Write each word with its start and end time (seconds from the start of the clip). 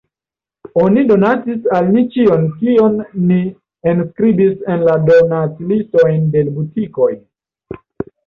Oni 0.83 1.01
donacis 1.09 1.67
al 1.79 1.89
ni 1.97 2.01
ĉion, 2.15 2.47
kion 2.61 2.95
ni 3.31 3.37
enskribis 3.93 4.65
en 4.75 4.85
la 4.87 4.97
donaclistojn 5.09 6.25
de 6.37 6.43
l’ 6.47 6.51
butikoj. 6.57 7.11